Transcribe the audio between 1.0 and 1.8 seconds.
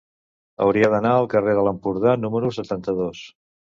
al carrer de